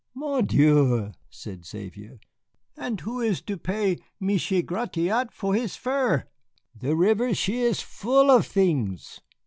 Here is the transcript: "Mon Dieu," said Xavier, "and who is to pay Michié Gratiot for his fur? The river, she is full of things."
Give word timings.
"Mon 0.15 0.43
Dieu," 0.45 1.11
said 1.29 1.63
Xavier, 1.63 2.19
"and 2.75 3.01
who 3.01 3.19
is 3.21 3.39
to 3.43 3.55
pay 3.55 3.99
Michié 4.19 4.65
Gratiot 4.65 5.27
for 5.31 5.53
his 5.53 5.75
fur? 5.75 6.23
The 6.75 6.95
river, 6.95 7.35
she 7.35 7.61
is 7.61 7.81
full 7.83 8.31
of 8.31 8.47
things." 8.47 9.21